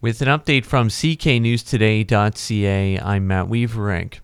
With 0.00 0.22
an 0.22 0.28
update 0.28 0.64
from 0.64 0.90
cknewstoday.ca, 0.90 3.00
I'm 3.00 3.26
Matt 3.26 3.46
Weaverink. 3.46 4.20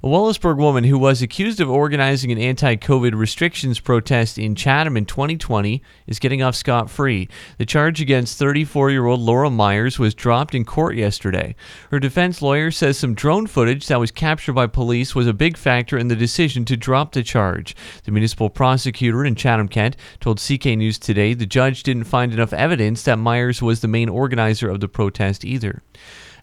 A 0.00 0.06
Wallaceburg 0.06 0.58
woman 0.58 0.84
who 0.84 0.96
was 0.96 1.22
accused 1.22 1.60
of 1.60 1.68
organizing 1.68 2.30
an 2.30 2.38
anti 2.38 2.76
COVID 2.76 3.18
restrictions 3.18 3.80
protest 3.80 4.38
in 4.38 4.54
Chatham 4.54 4.96
in 4.96 5.04
2020 5.04 5.82
is 6.06 6.20
getting 6.20 6.40
off 6.40 6.54
scot 6.54 6.88
free. 6.88 7.28
The 7.58 7.66
charge 7.66 8.00
against 8.00 8.38
34 8.38 8.92
year 8.92 9.06
old 9.06 9.18
Laura 9.18 9.50
Myers 9.50 9.98
was 9.98 10.14
dropped 10.14 10.54
in 10.54 10.64
court 10.64 10.94
yesterday. 10.94 11.56
Her 11.90 11.98
defense 11.98 12.40
lawyer 12.40 12.70
says 12.70 12.96
some 12.96 13.12
drone 13.12 13.48
footage 13.48 13.88
that 13.88 13.98
was 13.98 14.12
captured 14.12 14.52
by 14.52 14.68
police 14.68 15.16
was 15.16 15.26
a 15.26 15.32
big 15.32 15.56
factor 15.56 15.98
in 15.98 16.06
the 16.06 16.14
decision 16.14 16.64
to 16.66 16.76
drop 16.76 17.10
the 17.10 17.24
charge. 17.24 17.74
The 18.04 18.12
municipal 18.12 18.50
prosecutor 18.50 19.24
in 19.24 19.34
Chatham 19.34 19.66
Kent 19.66 19.96
told 20.20 20.38
CK 20.38 20.66
News 20.76 21.00
today 21.00 21.34
the 21.34 21.44
judge 21.44 21.82
didn't 21.82 22.04
find 22.04 22.32
enough 22.32 22.52
evidence 22.52 23.02
that 23.02 23.18
Myers 23.18 23.60
was 23.60 23.80
the 23.80 23.88
main 23.88 24.08
organizer 24.08 24.70
of 24.70 24.78
the 24.78 24.86
protest 24.86 25.44
either. 25.44 25.82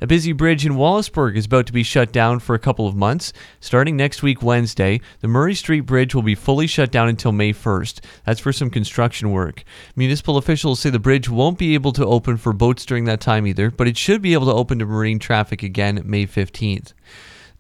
A 0.02 0.08
busy 0.08 0.34
bridge 0.34 0.66
in 0.66 0.74
Wallaceburg 0.74 1.38
is 1.38 1.46
about 1.46 1.68
to 1.68 1.74
be 1.74 1.82
shut 1.82 2.12
down 2.12 2.40
for 2.40 2.54
a 2.54 2.60
couple 2.60 2.86
of 2.86 2.96
months. 2.96 3.32
Starting 3.62 3.96
next 3.96 4.22
week, 4.22 4.44
Wednesday, 4.44 5.00
the 5.22 5.28
Murray 5.30 5.56
Street 5.56 5.82
Bridge 5.82 6.14
will 6.14 6.22
be 6.22 6.36
fully 6.36 6.68
shut 6.68 6.92
down 6.92 7.08
until 7.08 7.32
May 7.32 7.54
1st. 7.54 8.02
That's 8.26 8.42
for 8.42 8.52
some 8.52 8.70
construction 8.70 9.32
work. 9.32 9.64
Municipal 9.96 10.36
officials 10.36 10.82
say 10.82 10.90
the 10.90 11.00
bridge 11.00 11.30
won't 11.30 11.58
be 11.58 11.76
able 11.76 11.94
to 11.94 12.06
open 12.06 12.36
for 12.36 12.52
boats 12.52 12.86
during 12.86 13.06
that 13.06 13.22
time 13.22 13.48
either, 13.48 13.72
but 13.72 13.88
it 13.88 13.98
should 13.98 14.22
be 14.22 14.34
able 14.34 14.48
to 14.48 14.54
open 14.54 14.80
to 14.80 14.86
marine 14.86 15.18
traffic 15.20 15.64
again 15.64 16.02
May 16.04 16.28
15th. 16.28 16.92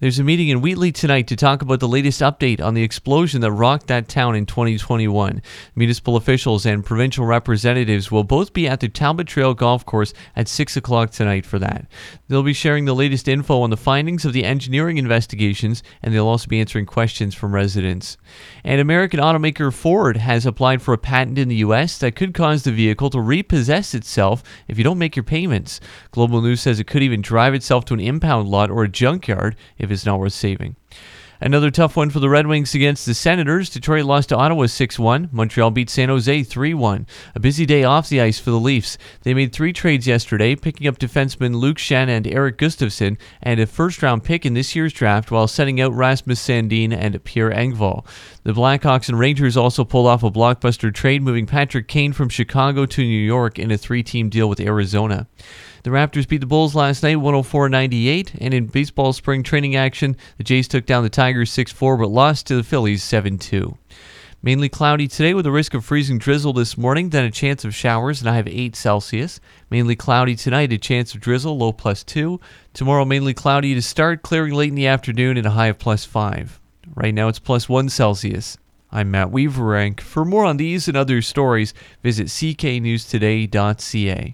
There's 0.01 0.19
a 0.19 0.25
meeting 0.25 0.49
in 0.49 0.59
Wheatley 0.59 0.91
tonight 0.91 1.27
to 1.27 1.37
talk 1.37 1.61
about 1.61 1.79
the 1.79 1.87
latest 1.87 2.19
update 2.19 2.61
on 2.61 2.73
the 2.73 2.83
explosion 2.83 3.39
that 3.39 3.51
rocked 3.53 3.87
that 3.87 4.09
town 4.09 4.35
in 4.35 4.45
2021. 4.45 5.41
Municipal 5.73 6.17
officials 6.17 6.65
and 6.65 6.83
provincial 6.83 7.25
representatives 7.25 8.11
will 8.11 8.25
both 8.25 8.51
be 8.51 8.67
at 8.67 8.81
the 8.81 8.89
Talbot 8.89 9.25
Trail 9.25 9.53
Golf 9.53 9.85
Course 9.85 10.13
at 10.35 10.49
6 10.49 10.75
o'clock 10.75 11.11
tonight 11.11 11.45
for 11.45 11.59
that. 11.59 11.87
They'll 12.27 12.43
be 12.43 12.51
sharing 12.51 12.83
the 12.83 12.93
latest 12.93 13.29
info 13.29 13.61
on 13.61 13.69
the 13.69 13.77
findings 13.77 14.25
of 14.25 14.33
the 14.33 14.43
engineering 14.43 14.97
investigations, 14.97 15.81
and 16.03 16.13
they'll 16.13 16.27
also 16.27 16.49
be 16.49 16.59
answering 16.59 16.87
questions 16.87 17.33
from 17.33 17.55
residents. 17.55 18.17
And 18.65 18.81
American 18.81 19.21
automaker 19.21 19.73
Ford 19.73 20.17
has 20.17 20.45
applied 20.45 20.81
for 20.81 20.93
a 20.93 20.97
patent 20.97 21.37
in 21.37 21.47
the 21.47 21.55
U.S. 21.57 21.97
that 21.99 22.17
could 22.17 22.33
cause 22.33 22.63
the 22.63 22.73
vehicle 22.73 23.09
to 23.11 23.21
repossess 23.21 23.93
itself 23.93 24.43
if 24.67 24.77
you 24.77 24.83
don't 24.83 24.99
make 24.99 25.15
your 25.15 25.23
payments. 25.23 25.79
Global 26.11 26.41
News 26.41 26.59
says 26.59 26.81
it 26.81 26.87
could 26.87 27.01
even 27.01 27.21
drive 27.21 27.53
itself 27.53 27.85
to 27.85 27.93
an 27.93 28.01
impound 28.01 28.49
lot 28.49 28.69
or 28.69 28.83
a 28.83 28.89
junkyard 28.89 29.55
if 29.84 29.84
it's 29.91 30.05
not 30.05 30.19
worth 30.19 30.33
saving. 30.33 30.75
Another 31.41 31.69
tough 31.69 31.97
one 31.97 32.09
for 32.09 32.19
the 32.19 32.29
Red 32.29 32.47
Wings 32.47 32.73
against 32.73 33.05
the 33.05 33.13
Senators. 33.13 33.69
Detroit 33.69 34.05
lost 34.05 34.29
to 34.29 34.37
Ottawa 34.37 34.67
6 34.67 34.97
1. 34.97 35.29
Montreal 35.31 35.71
beat 35.71 35.89
San 35.89 36.09
Jose 36.09 36.43
3 36.43 36.73
1. 36.73 37.07
A 37.35 37.39
busy 37.39 37.65
day 37.65 37.83
off 37.83 38.07
the 38.07 38.21
ice 38.21 38.39
for 38.39 38.51
the 38.51 38.59
Leafs. 38.59 38.97
They 39.23 39.33
made 39.33 39.51
three 39.51 39.73
trades 39.73 40.07
yesterday, 40.07 40.55
picking 40.55 40.87
up 40.87 40.97
defensemen 40.97 41.55
Luke 41.55 41.77
Schenn 41.77 42.07
and 42.07 42.25
Erik 42.25 42.57
Gustafsson, 42.57 43.17
and 43.41 43.59
a 43.59 43.65
first 43.65 44.01
round 44.01 44.23
pick 44.23 44.45
in 44.45 44.53
this 44.53 44.75
year's 44.75 44.93
draft 44.93 45.29
while 45.29 45.47
sending 45.47 45.81
out 45.81 45.93
Rasmus 45.93 46.45
Sandin 46.45 46.93
and 46.93 47.21
Pierre 47.25 47.51
Engvall. 47.51 48.05
The 48.43 48.53
Blackhawks 48.53 49.09
and 49.09 49.19
Rangers 49.19 49.57
also 49.57 49.83
pulled 49.83 50.07
off 50.07 50.23
a 50.23 50.31
blockbuster 50.31 50.93
trade, 50.93 51.21
moving 51.21 51.45
Patrick 51.45 51.87
Kane 51.87 52.13
from 52.13 52.29
Chicago 52.29 52.85
to 52.85 53.01
New 53.01 53.07
York 53.07 53.59
in 53.59 53.71
a 53.71 53.77
three 53.77 54.03
team 54.03 54.29
deal 54.29 54.47
with 54.47 54.59
Arizona. 54.61 55.27
The 55.85 55.91
Raptors 55.91 56.27
beat 56.27 56.39
the 56.39 56.47
Bulls 56.47 56.73
last 56.73 57.03
night 57.03 57.17
104 57.17 57.69
98, 57.69 58.33
and 58.41 58.55
in 58.55 58.65
baseball 58.65 59.13
spring 59.13 59.43
training 59.43 59.75
action, 59.75 60.17
the 60.39 60.43
Jays 60.43 60.67
took 60.67 60.87
down 60.87 61.03
the 61.03 61.11
Tigers 61.11 61.51
6 61.51 61.71
4 61.71 61.97
but 61.97 62.09
lost 62.09 62.47
to 62.47 62.55
the 62.55 62.63
Phillies 62.63 63.03
7 63.03 63.37
2. 63.37 63.77
Mainly 64.41 64.67
cloudy 64.67 65.07
today 65.07 65.35
with 65.35 65.45
a 65.45 65.51
risk 65.51 65.75
of 65.75 65.85
freezing 65.85 66.17
drizzle 66.17 66.53
this 66.53 66.75
morning, 66.75 67.09
then 67.09 67.23
a 67.23 67.29
chance 67.29 67.63
of 67.63 67.75
showers, 67.75 68.19
and 68.19 68.27
I 68.27 68.35
have 68.35 68.47
8 68.47 68.75
Celsius. 68.75 69.39
Mainly 69.69 69.95
cloudy 69.95 70.35
tonight, 70.35 70.73
a 70.73 70.79
chance 70.79 71.13
of 71.13 71.21
drizzle, 71.21 71.55
low 71.55 71.71
plus 71.71 72.03
2. 72.03 72.39
Tomorrow, 72.73 73.05
mainly 73.05 73.35
cloudy 73.35 73.75
to 73.75 73.81
start, 73.83 74.23
clearing 74.23 74.55
late 74.55 74.69
in 74.69 74.75
the 74.75 74.87
afternoon, 74.87 75.37
and 75.37 75.45
a 75.45 75.51
high 75.51 75.67
of 75.67 75.77
plus 75.77 76.03
5. 76.03 76.59
Right 76.95 77.13
now, 77.13 77.27
it's 77.27 77.37
plus 77.37 77.69
1 77.69 77.89
Celsius. 77.89 78.57
I'm 78.91 79.11
Matt 79.11 79.27
Weaverank. 79.27 79.99
For 79.99 80.25
more 80.25 80.45
on 80.45 80.57
these 80.57 80.87
and 80.87 80.97
other 80.97 81.21
stories, 81.21 81.75
visit 82.01 82.25
cknewstoday.ca. 82.25 84.33